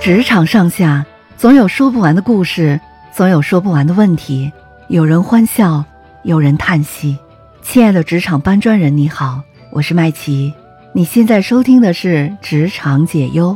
[0.00, 1.04] 职场上下
[1.36, 2.80] 总有说不完的故事，
[3.12, 4.50] 总有说不完的问题。
[4.88, 5.84] 有人欢笑，
[6.24, 7.18] 有人叹息。
[7.60, 10.54] 亲爱的职场搬砖人，你好，我是麦琪。
[10.94, 12.08] 你现在收听的是
[12.40, 13.50] 《职场解忧》，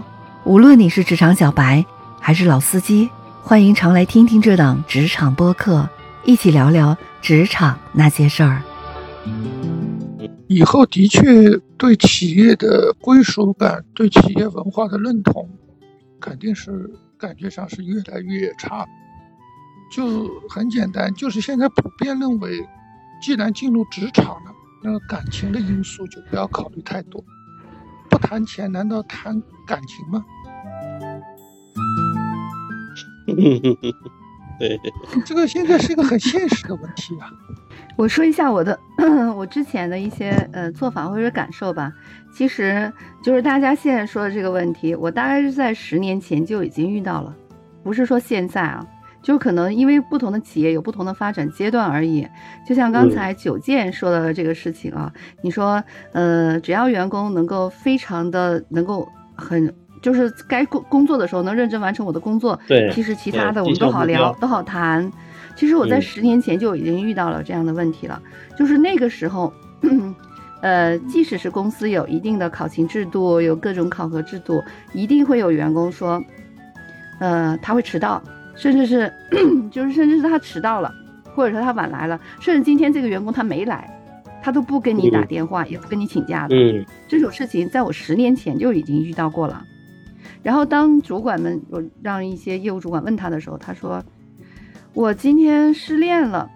[0.49, 1.83] 无论你是职场小白
[2.21, 3.09] 还是老司机，
[3.43, 5.89] 欢迎常来听听这档职场播客，
[6.25, 8.61] 一起聊聊职场那些事儿。
[10.47, 15.49] 以后的确对企业的归属感、对企业文化的认同，
[16.25, 18.87] 肯定是感觉上是越来越差。
[19.93, 22.67] 就很简单，就是现在普遍认为，
[23.21, 24.51] 既然进入职场了，
[24.83, 27.23] 那感情的因素就不要考虑太多。
[28.09, 30.25] 不谈钱，难道谈感情吗？
[34.59, 34.81] 对，
[35.25, 37.31] 这个现在是一个很现实的问题啊。
[37.97, 38.79] 我说一下我的
[39.37, 41.93] 我之前的一些呃做法或者感受吧。
[42.33, 47.33] 其实就是大家现在说的这个问题，我大概是在十年前就已经遇到了，
[47.85, 48.85] 不是说现在啊，
[49.23, 52.27] 就可能因为不同的企业有不同的发展阶段而已。
[52.67, 55.13] 就像刚才九剑说的这个事情啊，
[55.43, 59.73] 你说呃，只要员工能够非常的能够很
[60.05, 65.11] 就是该工工作的时候能认真完成我的工作，对，其实其他的我们都好聊，都好谈。
[65.57, 68.21] 其实我在十年前就已经遇到了这样的问题了，
[68.55, 69.51] 就是那个时候，
[70.61, 76.23] 呃，即使是公司有一定的考勤制度，有各种考核制度，一定会有员工说，
[77.19, 78.23] 呃，他会迟到，
[78.55, 79.11] 甚至是，
[79.73, 80.93] 就是甚至是他迟到了，
[81.35, 83.89] 或者说他晚来了，甚至今天这个员工他没来，
[84.43, 86.55] 他都不跟你打电话，也不跟你请假的。
[86.55, 89.65] 嗯，这种事情在我十年前就已经遇到过了。
[90.43, 94.03] 然后当主管们我让一些业务主管问他的时候，他说。
[94.97, 96.49] 我今天失恋了，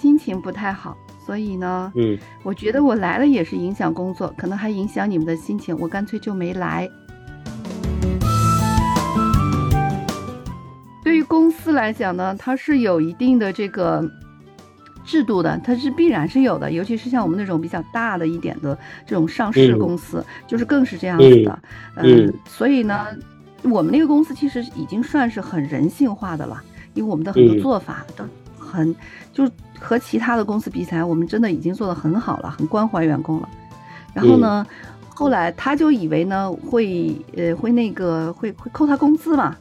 [0.00, 0.96] 心情不太好，
[1.26, 6.88] 所以呢，嗯，我觉得我来了也是影响工作，可能还影响你们的心情，我干脆就没来。
[11.02, 14.08] 对于公司来讲呢，它是有一定的这个
[15.10, 21.58] 制度的，它是必然是有的，尤其是像我们那种比较大的一点的这种上市公司，就是更是这样子的。
[21.96, 23.08] 嗯，所以呢，
[23.64, 26.62] 我们那个公司其实已经算是很人性化的了。
[26.94, 28.24] 因为我们的很多做法都
[28.58, 28.94] 很，
[29.32, 29.50] 就
[29.80, 33.48] 和其他的公司比起来，我们真的已经做得很好了，很关怀员工了。
[34.14, 34.66] 然后呢，
[35.08, 39.56] 后来他就以为呢会呃会那个会会扣他工资嘛。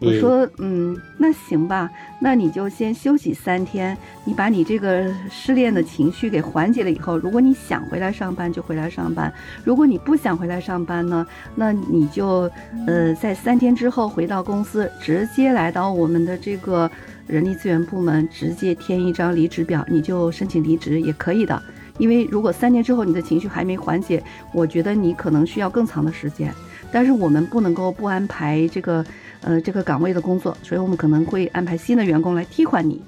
[0.00, 1.88] 我说嗯，那行吧，
[2.20, 9.32] 那你就先休息三天，你把你这个失恋的情绪给缓解了以后，如果你想回来上班就回来上班，
[9.64, 12.50] 如果你不想回来上班呢，那你就
[12.86, 16.90] 呃在三天之后回到公司，直接来到我们的这个
[17.26, 21.62] 人力资源部门，直接填一张离职表，你就申请离职也可以的。
[21.96, 24.22] 因为如果三天之后你的情绪还没缓解，
[24.52, 26.52] 我觉得你可能需要更长的时间，
[26.92, 29.02] 但是我们不能够不安排这个。
[29.44, 33.00] 呃，这个岗位的工作，所以我们可能会安排新的员工来替换你。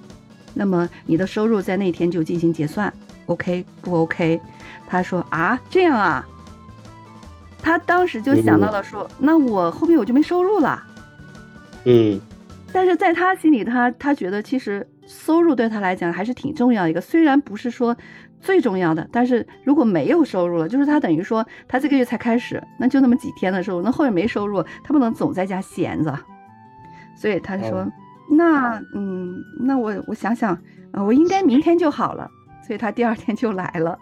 [0.53, 2.93] 那么你的收入在那天就进行结算
[3.25, 4.39] ，OK 不 OK？
[4.87, 6.27] 他说啊，这样啊。
[7.63, 10.83] 他当时就想到了说，那我后面我就没收入了。
[11.85, 12.21] 嗯。
[12.73, 17.97] 但是在他心里，他他觉得其实收入对他来讲还是挺重要一个，虽然不是说
[18.41, 26.17] 最重要的，但是如果没有收入了，就是他等于说他这个月才开始，那就那么几天的收入，那后面没收入，他不能总在家闲着。
[27.17, 27.87] 所以他就说
[28.31, 30.57] ：“那嗯，那我我想想，
[30.93, 32.31] 呃，我应该明天就好了。”
[32.67, 33.99] 所以他第二天就来了。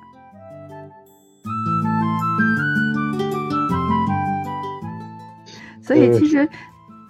[5.81, 6.49] 所以其实，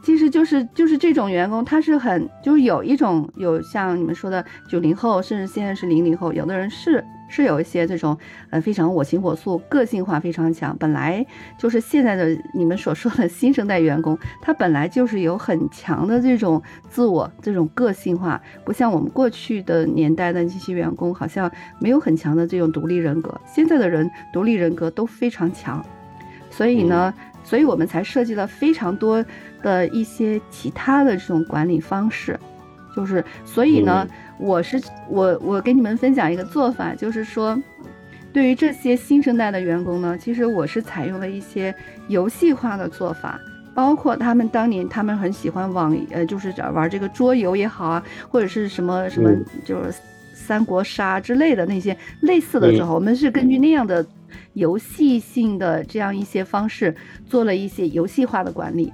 [0.05, 7.03] 其实就是就是这种员工，他是很就是有一种有像你们说的九零后，甚至现在是零零后，有的人是。
[7.27, 8.17] 是有一些这种，
[8.51, 10.77] 呃，非常我行我素、个性化非常强。
[10.79, 11.25] 本来
[11.59, 21.51] 就是现在的你们所说的新生代员工，他本来就是有很强的这种自我、这种个性化，不像我们过去的年代的这些员工，好像
[21.81, 23.35] 没有很强的这种独立人格。
[23.47, 25.85] 现在的人独立人格都非常强，
[26.51, 27.13] 所以呢，
[27.45, 29.25] 所以我们才设计了非常多
[29.63, 32.37] 的一些其他的这种管理方式，
[32.97, 34.05] 就是所以呢。
[34.37, 37.57] 我是我我给你们分享一个做法，就是说，
[38.33, 41.73] 对于这些新生代的员工呢，其实我是采用了一些
[42.09, 43.41] 游戏化的做法，
[43.73, 49.31] 包括他们当年他们很喜欢网呃，就是玩这个桌游也好啊，或者是什么什么
[49.65, 49.95] 就是
[50.35, 54.05] 三国杀之类的那些类似的时候，我们是根据那样的
[54.55, 56.95] 游戏性的这样一些方式
[57.27, 58.93] 做了一些游戏化的管理。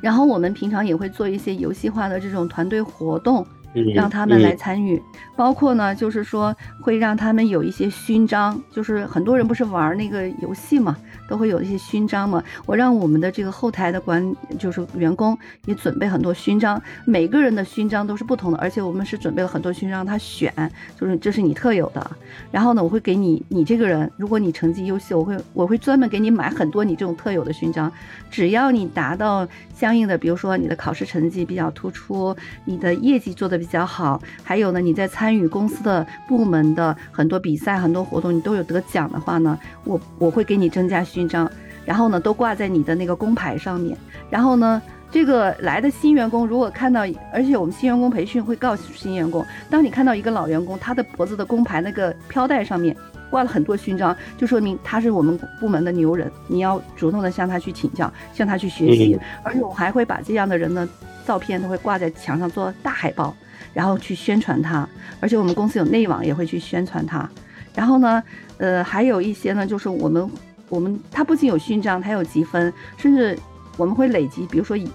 [0.00, 3.46] 然后我们平常也会做一些游戏化的这种团队活动，
[3.94, 5.02] 让他们来参与。
[5.36, 10.96] 包括呢，就是说会让他们有一些勋章，就是很多人不是玩那个游戏嘛，
[11.28, 12.42] 都会有一些勋章嘛。
[12.66, 15.36] 我让我们的这个后台的管，就是员工
[15.66, 20.52] 也准备很多勋章，每个人的勋章都是不同的，而且我们是准备了很多勋章，他选，
[20.96, 22.10] 就是这是你特有的。
[22.52, 27.92] 然后呢，我会给你，你这个人，如果你成绩优秀，我会我会专门给你买很多你这种特有的勋章，
[28.30, 29.44] 只要你达到
[29.74, 41.50] 相应的，比如说你的考试成绩比较突出，你的业绩做得比较好，还有呢，你在参与公司的部门的很多比赛、很多活动，你都有得奖的话呢，我我会给你增加勋章，
[41.86, 43.96] 然后呢，都挂在你的那个工牌上面。
[44.28, 52.94] 然后呢，这个来的新员工如果看到，而且我们新员工培训会告诉新员工，当你看到一个老员工，他的脖子的工牌那个飘带上面。
[53.30, 56.30] 挂了很多勋章，就说明他是我们部门的牛人。
[56.46, 59.18] 你要主动的向他去请教，向他去学习。
[59.42, 60.86] 而且我还会把这样的人的
[61.26, 63.34] 照片都会挂在墙上做大海报，
[63.74, 64.88] 然后去宣传它。
[65.20, 67.28] 而且我们公司有内网也会去宣传它。
[67.74, 68.22] 然后呢，
[68.56, 70.30] 呃，还有一些呢，就是我们
[70.70, 73.38] 我们它不仅有勋章，它有积分，甚至
[73.76, 74.88] 我们会累积，比如说以。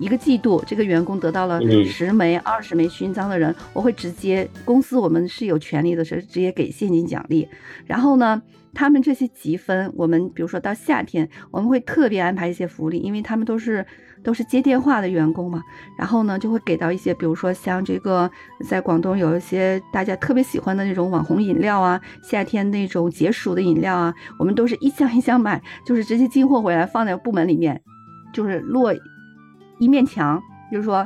[0.00, 7.48] 一个季度，这个员工得到了十枚、二十枚勋章的人，我会直接公司我们是有权利的，是直接给现金奖励。
[7.86, 8.42] 然后呢，
[8.74, 13.86] 他们这些积分，我们比如说到夏天，我们会特别安排一些福利，因为他们都是
[14.24, 15.62] 都是接电话的员工嘛。
[15.96, 18.28] 然后呢，就会给到一些，比如说像这个，
[18.68, 27.80] 在广东有一些大家特别喜欢的那种网红饮料啊，夏天那种解暑的饮料啊，我们都是一箱一箱买，就是直接进货回来放在部门里面，
[28.32, 28.92] 就是落。
[29.80, 30.40] 一面墙，
[30.70, 31.04] 就是说，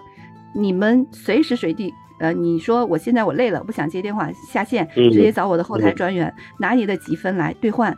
[0.55, 7.97] 你们随时随地，呃，你说我现在我累了，不想接电话，下线，直接找我的后台专员，拿你的积分来兑换，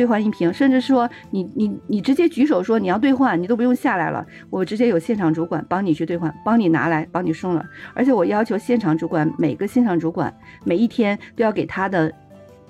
[0.00, 7.62] 兑换一瓶，甚至说你你你直接举手说你要兑换，你都不用下来了，我直接有现场主管帮你去兑换，帮你拿来，帮你送了，
[7.92, 12.10] 而且我要求现场主管每个现场主管每一天都要给他的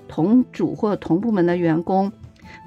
[0.09, 2.11] 同组或者同部门的员工，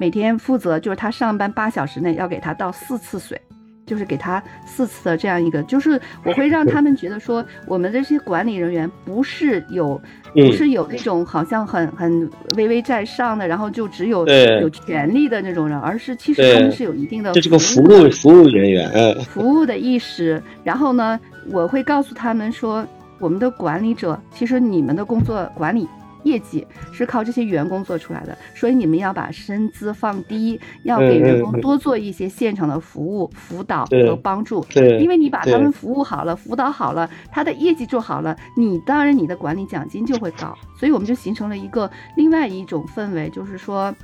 [0.01, 3.39] 每天负责就是他上班八小时内要给他倒四次水。
[3.87, 10.01] 就是给他四次的这样一个，就是我会让他们觉得说，我们这些管理人员不是有，
[10.35, 14.27] 不是有那种好像很很微微在上的，然后就只有
[14.61, 18.91] 有权利的那种人，而是其实他们是有一定的，这是个服务服务人员，
[19.25, 20.43] 服务的意识。
[20.63, 21.19] 然后呢，
[21.51, 22.87] 我会告诉他们说，
[23.19, 25.87] 我们的管理者，其实你们的工作管理。
[26.25, 34.65] 业绩是靠这些员工做出来的，所以你们要把身资放低，要给员工多做一些现场的服务、辅导和帮助。
[34.71, 40.55] 对，因为你把他们服务好了、辅导好了，他的业绩做好了，你当然你的管理奖金就会高。
[40.79, 43.95] 所以我们就形成了一个另外一种氛围，就是说，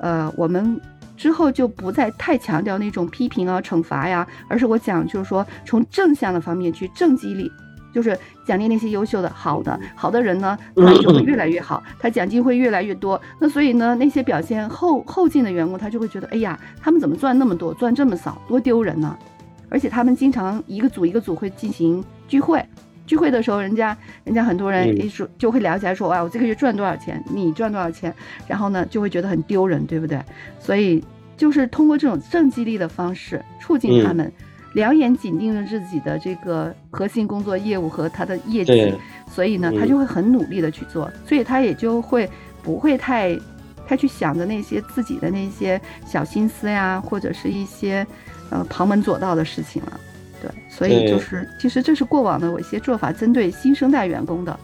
[0.00, 0.80] 呃，我们
[1.16, 7.50] 之后就不再太强调那种批评啊、惩罚呀，而是我讲就是说从正向的方面去正激励。
[7.96, 13.18] 就是奖励那些优秀的、好的、好的人呢， 他就会越来越好，他奖金会越来越多。
[13.38, 19.16] 那所以呢，那些表现后后进的员工，他就会觉得，哎呀，他们怎么赚那么多，赚这么少，多丢人呢？
[19.70, 22.62] 而且他们经常一个组一个组会进行聚会，
[23.06, 28.12] 聚会的时候，人家人家很多人一说就会聊起来说，哇，我这个月赚多少钱，你赚多少钱，
[28.46, 30.20] 然后呢就会觉得很丢人，对不对？
[30.58, 31.02] 所以
[31.34, 34.30] 就是通过这种正激励的方式，促进他们。
[34.76, 38.94] 两眼紧盯着自己的这个核心工作业务和他的业绩，
[39.26, 42.28] 所以呢，他就会很努力的去做，所以他也就会
[42.62, 43.34] 不会太，
[43.88, 48.06] 太去想着那些自己的那些小心思呀，或者是一些，
[48.50, 49.98] 呃，旁门左道的事情了。
[50.42, 54.60] 对，所以就是，其实这是过往的我一些做法，针对新生代员工的。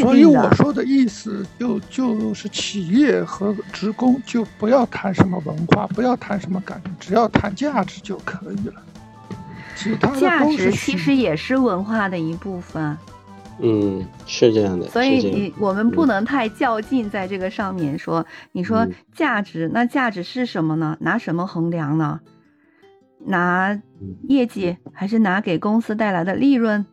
[0.00, 8.82] 所以我说的意思，就就是企业和职工就不要谈什么文化，不要谈什么感情，只要谈价值就可以了。
[9.74, 12.96] 其他价值其实也是文化的一部分。
[13.58, 14.86] 嗯，是这样的。
[14.88, 20.96] 所以你我们不能太较劲在这个上面说，你说价值，那价值是什么呢？
[21.00, 22.20] 拿什么衡量呢？
[23.24, 23.80] 拿
[24.28, 26.84] 业绩，还是拿给公司带来的利润？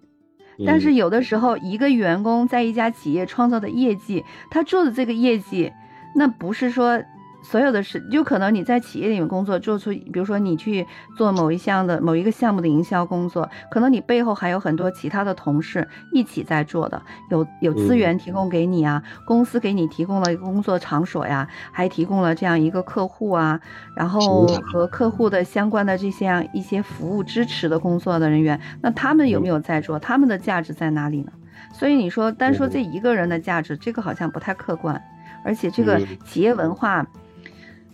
[0.65, 5.72] 但是有的时候，一个员工在一家企业创造的业绩，他做的这个业绩，
[6.15, 7.03] 那不是说。
[7.43, 23.59] 所有的事，就可能你在企业里面工作，做出，比如说你去做某一项的某一个项目的营销工作，可能你背后还有很多其他的同事一起在做的，有有资源提供给你啊，公司给你提供了一个工作场所呀，还提供了这样一个客户啊，
[23.95, 30.00] 然后和客户的相关的这些一些服务支持的工作的人员，那他们有没有在做？
[30.00, 31.31] 他们的价值在哪里呢？
[31.73, 35.01] 所以你说单说这一个人的价值，这个好像不太客观，
[35.43, 37.05] 而且这个企业文化。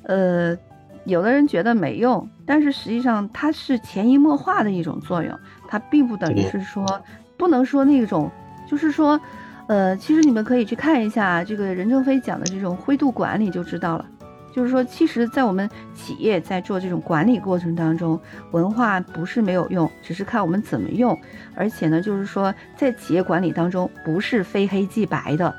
[0.10, 0.58] 呃，
[1.06, 6.84] 有的人觉得没用，但是实际上它是潜移默化的一种作用，它并不等于是说
[7.38, 8.28] 不能说那种，
[8.68, 9.22] 就是说，
[9.68, 14.06] 呃，其实你们可以去看一下这个任正非讲的这种灰度管理就知道了。
[14.52, 21.16] 就是说，其实，在我们企业在做这种管理过程当中，文化不是没有用，只是看我们怎么用。
[21.54, 25.54] 而且呢，就是说，在企业管理当中，不是非黑即白的，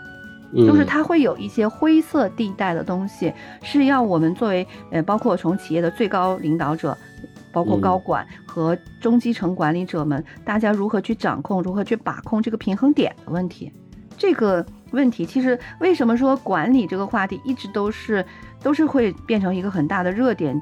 [0.54, 6.96] 就是它会有一些灰色地带的东西，是要我们作为呃，包括从企业的最高领导者，
[7.52, 13.72] 包括高管和中基层管理者们，大家如何去掌控，如何去把控这个平衡点的问题。
[14.16, 18.24] 这个问题，其实为什么说管理这个话题一直都是？
[18.62, 20.54] 都是会变成一个很大的热点，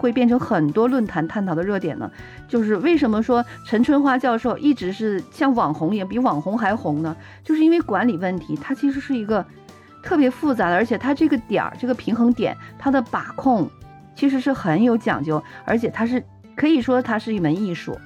[0.00, 2.10] 会变成很多论坛探讨的热点呢。
[2.48, 7.14] 就是为什么说陈春花教授一直是像网红一样，比网红还红呢？
[7.44, 9.44] 就是因为管理问题，它其实是一个
[10.02, 13.70] 特别复杂的，而且它这个点儿、这个平衡点，它的把控
[14.16, 16.24] 其实是很有讲究，而且它是
[16.56, 17.96] 可以说它是一门艺术，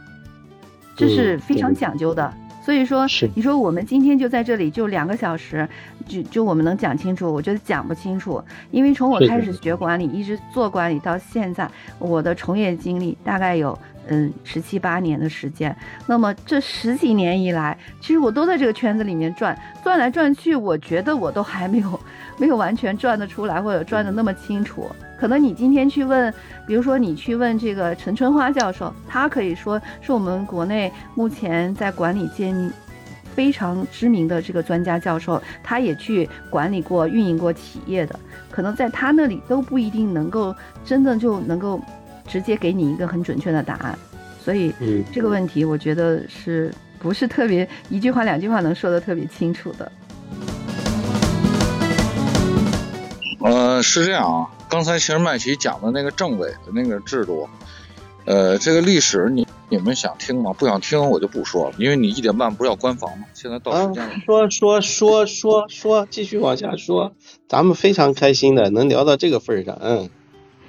[0.96, 2.34] 这是非常讲究的。
[2.64, 5.68] 所以说，你说我们今天就在这里就两个小时，
[6.08, 7.30] 就就我们能讲清楚？
[7.30, 11.68] 我觉得讲不清楚，因为从我开始学管理，一直做管理到现在，
[11.98, 13.78] 我的从业经历大概有
[14.08, 15.76] 嗯十七八年的时间。
[16.06, 22.00] 那么这十几年以来，其实我都在这个圈子里面转，转来转去，我觉得我都还没有
[22.38, 24.90] 没有完全转得出来，或者转得那么清楚。
[25.24, 26.30] 可能你今天去问，
[26.66, 32.54] 比如说你去问这个陈春花教授，他可以说是我们国内目前在管理界
[33.34, 40.54] 非常知名的这个专家教授，他也去管理过、运营过企业的，可能在他那里都不一定能够
[40.84, 41.80] 真的就能够
[42.28, 43.98] 直接给你一个很准确的答案。
[44.38, 44.74] 所以
[45.10, 49.90] 这个问题，我觉得是不是特别一句话、两句话能说的特别清楚的？
[53.40, 54.46] 呃，是这样啊。
[54.74, 57.48] 刚才其实麦琪讲的那个政委的那个制度，
[58.24, 60.52] 呃，这个历史你你们想听吗？
[60.52, 63.26] 不想听我就不说了，因为你一点半不是要关房吗？
[63.34, 64.16] 现在到时间了。
[64.26, 67.12] 说说说说说，继续往下说，
[67.46, 70.10] 咱们非常开心的能聊到这个份上，嗯。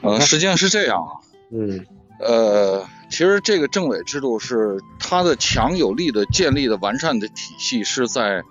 [0.02, 1.84] 呃，实际上是这样啊，嗯，
[2.20, 8.44] 呃，其实这个政委制度是它的强有力的建立的完善的体系是在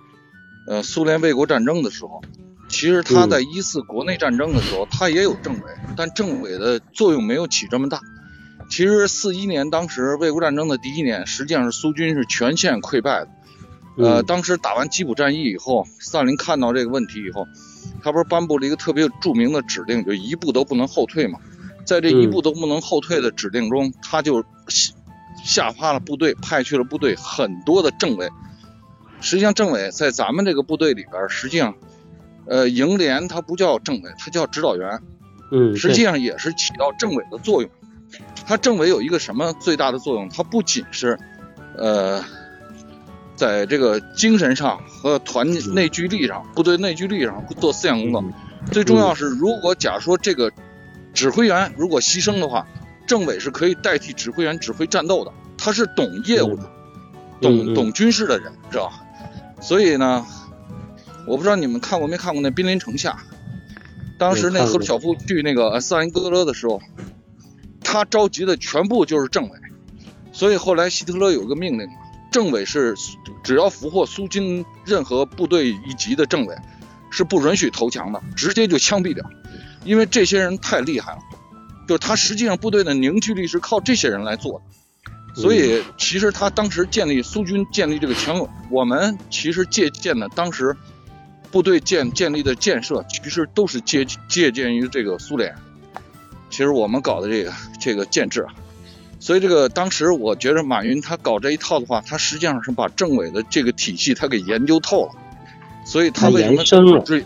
[0.67, 2.23] 呃苏联卫国战争的时候。
[2.75, 5.63] 其实他在一次国内战争的时候，他也有政委，
[5.97, 8.01] 但政委的作用没有起这么大。
[8.69, 13.29] 其实四一年当时卫国战争的第一年，实际上是苏军是全线溃败的。
[13.97, 17.47] 呃，当时打完基辅战役以后，斯大林看到这个问题以后，
[18.03, 21.39] 他不是颁布了一个特别著名的指令，就一步都不能后退嘛。
[21.85, 24.45] 在这一步都不能后退的指令中，他就
[25.45, 28.29] 下发了部队，派去了部队很多的政委。
[29.21, 31.77] 实际上，政委在咱们这个部队里边，实际上。
[32.47, 35.01] 呃，营连它不叫政委，它叫指导员，
[35.51, 37.71] 嗯，实际上也是起到政委的作用。
[38.47, 40.29] 它政委有一个什么最大的作用？
[40.29, 41.19] 它不仅是
[41.77, 42.23] 呃，
[43.35, 48.23] 在这个精神上和团内聚力上、部队内聚力上做思想工作。
[48.71, 50.53] 最重要是，如果假说这个
[51.15, 52.67] 指挥员如果牺牲的话，
[53.07, 55.33] 政委是可以代替指挥员指挥战斗的。
[55.57, 56.71] 他是懂业务的，
[57.41, 59.01] 懂懂军事的人，知道吧？
[59.61, 60.27] 所以呢。
[61.27, 63.13] 我不知道你们看过没看过那《兵临城下》，
[64.19, 66.81] 当时那赫鲁晓夫去那个斯大林格勒的时候，
[67.83, 69.59] 他召集的全部就是政委，
[70.33, 71.89] 所以后来希特勒有个命令，
[72.31, 72.95] 政委是
[73.43, 76.55] 只要俘获苏军任何部队一级的政委，
[77.11, 79.25] 是不允许投降的，直接就枪毙掉，
[79.85, 81.19] 因为这些人太厉害了，
[81.89, 84.61] 就是他实际上部队的凝聚力是靠这些人来做
[85.35, 90.77] 的，所以其实他当时建立苏军建立这个全，我们其实借鉴的当时。
[91.55, 95.55] 部队建建立的建设其实都是借借鉴于这个苏联，
[96.51, 98.53] 其实我们搞的这个这个建制啊，
[99.21, 105.13] 所以这个当时我觉得马云他搞这一套的话，他实际上是把政委的这个体系他给研究透了，
[105.87, 107.25] 所以他为什么组织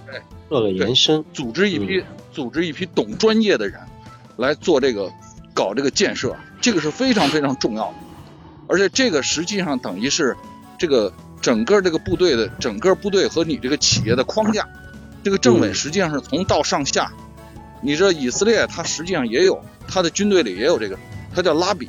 [0.51, 3.81] 做了延伸，组织一批组织一批懂专业的人
[4.37, 5.11] 来做这个
[5.55, 7.95] 搞这个建设，这个是非常非常重要的，
[8.69, 10.37] 而且这个实际上等于是
[10.77, 11.11] 这个。
[11.49, 14.69] 整个这个部队的整个部队和你这个企业的框架，
[15.25, 17.11] 这个政委实际上是从到上下。
[17.81, 20.99] 你这以色列，它实际上也有，它的军队里也有这个，
[21.35, 21.89] 它叫拉比。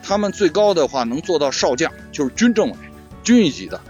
[0.00, 2.76] 他们最高的话能做到少将，就是军政委，
[3.24, 3.80] 军一级的。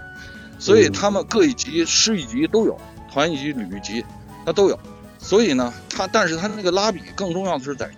[0.57, 2.75] 所以他们各一级、师一级都有，
[3.13, 4.03] 团一级、旅一级，
[4.43, 4.79] 他都有。
[5.19, 7.91] 所以呢，他但是他那个拉比更重要的是在，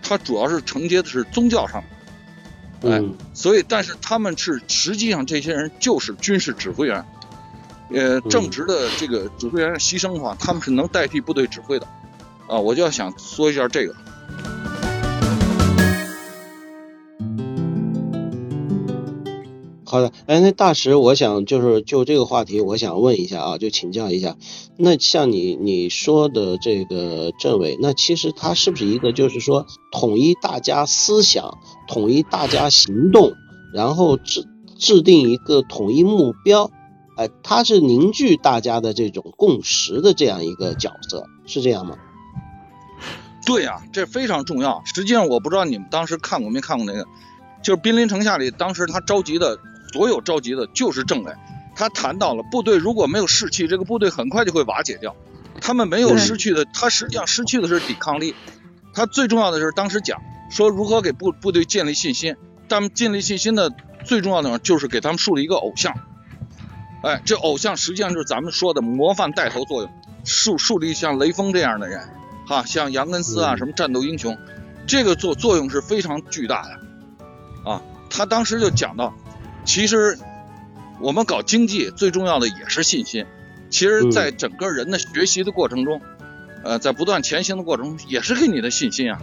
[0.00, 1.82] 他主要是承接的是宗教上。
[2.84, 7.04] 哎，所以，但是他们是实际上这些人就是军事指挥员，
[7.90, 11.86] 呃，正直的这个指挥员牺牲的话，他们是能代替部队指挥的，
[12.46, 13.94] 啊，我就要想说一下这个。
[19.94, 24.36] 好的，哎，那大石，我想就是就这个话题，我想问一下啊，就请教一下，
[24.76, 33.34] 那像你你说的这个政委，那其实他是不是一个就是说统一大家思想、统一大家行动，
[33.72, 36.72] 然后制制定一个统一目标，
[37.16, 41.94] 哎，他是凝聚大家的这种共识的这样一个角色，是这样吗？
[43.46, 44.82] 对呀，这非常重要。
[44.92, 47.06] 实际上，我不知道你们当时看过没看过那个，
[47.62, 49.56] 就是《兵临城下》里，当时他召集的
[49.94, 51.32] 所有召集的就是政委。
[51.76, 55.14] 他谈到了部队如果没有士气，这个部队很快就会瓦解掉。
[55.60, 58.34] 他们没有失去的，他实际上失去的是抵抗力。
[58.92, 60.20] 他最重要的是当时讲
[60.50, 62.34] 说如何给部部队建立信心。
[62.68, 63.70] 他们建立信心的
[64.04, 65.94] 最重要的就是给他们树立一个偶像。
[67.04, 69.92] 哎，这偶像实际上就是咱们说的模范带头作用，
[70.24, 72.00] 树树立像雷锋这样的人。
[72.48, 74.36] 哈，像杨根思啊，什么战斗英雄，
[74.88, 77.82] 这个作作用是非常巨大的啊。
[78.10, 79.14] 他当时就讲到，
[79.64, 80.18] 其实
[81.00, 83.26] 我们搞经济最重要的也是信心。
[83.70, 86.00] 其实，在整个人的学习的过程中，
[86.62, 89.18] 呃，在不断前行的过程中，也是给你的信心啊。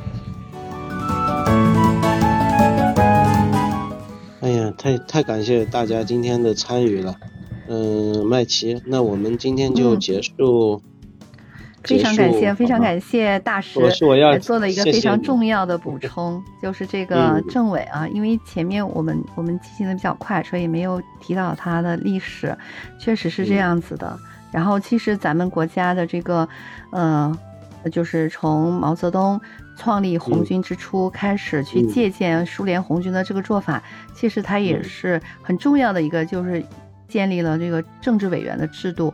[4.42, 7.16] 哎呀，太太感谢大家今天的参与了。
[7.70, 10.82] 嗯，麦琪，那我们今天就结束。
[11.84, 22.56] 非常感谢，非常感谢大师也做了一个非常重要的补充，就是这个政委啊，因为前面我们我们进行的比较快，所以没有提到他的历史，
[23.00, 24.18] 确实是这样子的。
[24.52, 26.48] 然后其实咱们国家的这个，
[26.92, 27.36] 呃，
[27.92, 29.40] 就是从毛泽东
[29.76, 33.82] 创立红军之初开始去借鉴苏联红军的这个做法，
[34.14, 36.64] 其实他也是很重要的一个，就是
[37.08, 39.14] 建立了这个政治委员的制度。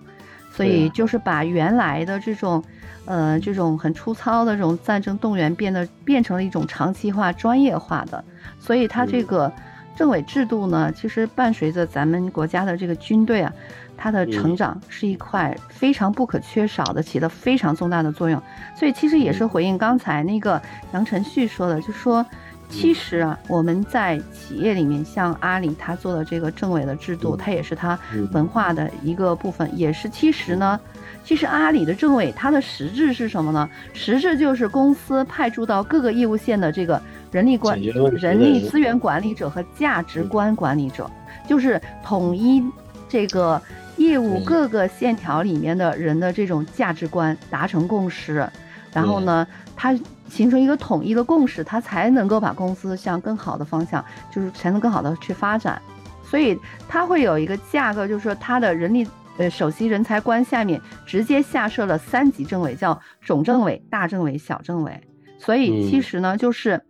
[0.58, 2.64] 所以就是把原来的这种，
[3.06, 8.24] 呃，这种很粗糙的这种战争动员变得变成了一种长期化、专业化的。
[8.60, 9.54] 所以它这个
[9.96, 13.54] 政委制度呢，其实伴随着咱们国家的这个军队啊，
[13.96, 18.42] 它的成长是一块非常不可缺少的，起的非常重大的作用。
[18.76, 20.60] 所以其实也是回应刚才那个
[20.92, 22.26] 杨晨旭说的，就说。
[22.70, 27.98] 其实啊，我们在企业里面，像阿里他做的这个政委的制度，它也是它
[28.32, 30.80] 文化的一个部分，也是其实呢，
[31.24, 33.70] 其实阿里的政委它的实质是什么呢？
[33.94, 37.02] 实质就是公司派驻到各个业务线的这个
[37.32, 38.40] 人力管人。
[38.40, 41.10] 力资源管理者和价值观管理者，
[41.48, 42.62] 就是统一
[43.08, 43.60] 这个
[43.96, 48.48] 业务各个线条里面的人的这种价值观，达成共识，
[48.94, 49.98] 然后呢，他。
[50.30, 55.82] 形成一个统一的共识，它才能够把公司向更好的方向，就是才能更好的去发展。
[56.22, 65.00] 所以它会有一个架构，就是说它的人力呃首席人才官下面直接下设了三级政委，叫总政委、大政委、小政委。
[65.40, 66.84] 所以其实呢，就是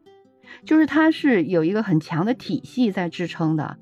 [0.66, 3.78] 就是它是有一个很强的体系在支撑的。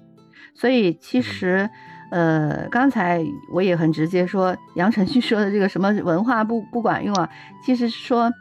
[0.53, 1.69] 所以其实
[2.11, 7.29] 呃刚才我也很直接说，杨晨旭说的这个什么文化不不管用啊，
[7.63, 8.31] 其实说。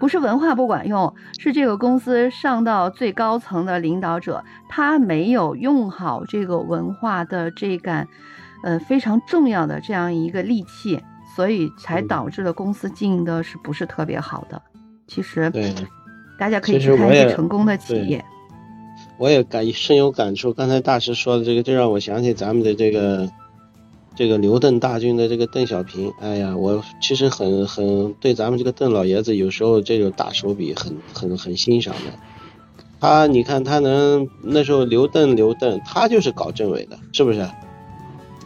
[0.00, 8.06] 不是文化不管用，是这个公司上到最高层的领导者，他没有用好这个文化的这杆，
[8.62, 11.02] 呃非常重要的这样一个利器，
[11.34, 14.62] 所以才导致了公司经营的是不是特别好的。
[15.08, 15.74] 其实，对，
[16.38, 18.24] 大家可以去看一些成功的企业。
[19.18, 23.28] 我也感深有感触，刚才大师说的这个，就让我想起咱们的这个。
[24.16, 32.18] 这个刘邓大军的这个邓小平，哎呀，我其实很很对咱们这个邓老爷子有时候这种大手笔很很很欣赏的。
[32.98, 37.48] 他你看他能那时候刘邓刘邓，他就是搞政委的，是不是？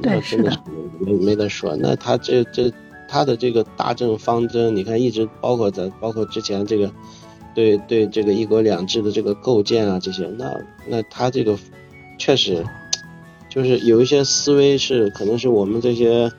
[0.03, 0.63] 对，是的。
[1.01, 2.71] 没没得说，那他这这
[3.09, 6.93] 他的这个大政方针，你看一直包括咱包括之前这个
[7.55, 10.55] 对对这个一国两制的这个构建啊这些，那
[10.87, 11.59] 那他这个
[12.19, 12.65] 确实。
[13.49, 16.33] 就是有一些思维是，可能是我们这些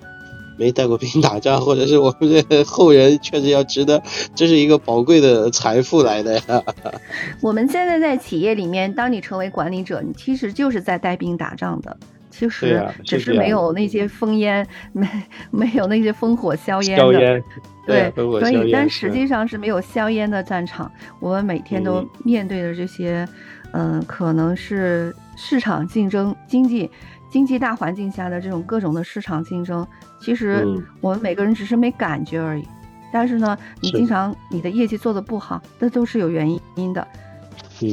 [0.57, 4.01] 没带过兵打仗，或者是我们这后人确实要值得，
[4.33, 6.63] 这是一个宝贵的财富来的呀。
[7.39, 11.95] 我们现在在企业里面，当你成为管理者，你其实就是在带兵打仗的，
[12.33, 15.07] 其实只是没有那些烽烟，没
[15.51, 17.43] 没有那些烽火硝烟的，
[17.85, 23.27] 对，所以但实际上是没有硝烟的战场，我们每天都面对的这些。
[23.75, 26.87] 嗯，可能是市场竞争、经济
[27.27, 29.83] 经济大环境下的这种各种的市场竞争，
[30.21, 30.63] 其实
[31.01, 32.63] 我们每个人只是没感觉而已。
[33.11, 37.07] 但是呢，你经常你的业绩做的不好，那都是有原因的。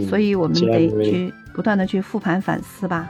[0.06, 3.08] 所以我们得去不断的去复盘反思吧。